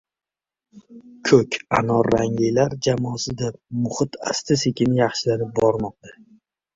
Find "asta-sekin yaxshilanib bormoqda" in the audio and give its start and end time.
4.31-6.15